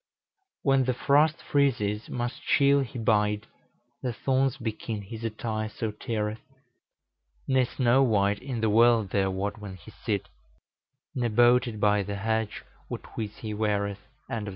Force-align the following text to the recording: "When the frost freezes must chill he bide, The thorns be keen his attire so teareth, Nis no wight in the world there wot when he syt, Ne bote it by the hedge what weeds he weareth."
"When 0.63 0.85
the 0.85 0.95
frost 0.95 1.43
freezes 1.43 2.09
must 2.09 2.41
chill 2.41 2.79
he 2.79 2.97
bide, 2.97 3.45
The 4.01 4.11
thorns 4.13 4.57
be 4.57 4.71
keen 4.71 5.03
his 5.03 5.23
attire 5.23 5.69
so 5.69 5.91
teareth, 5.91 6.41
Nis 7.47 7.77
no 7.77 8.01
wight 8.01 8.39
in 8.41 8.61
the 8.61 8.69
world 8.71 9.11
there 9.11 9.29
wot 9.29 9.59
when 9.59 9.75
he 9.75 9.91
syt, 9.91 10.27
Ne 11.13 11.27
bote 11.27 11.67
it 11.67 11.79
by 11.79 12.01
the 12.01 12.15
hedge 12.15 12.63
what 12.87 13.15
weeds 13.15 13.37
he 13.41 13.53
weareth." 13.53 13.99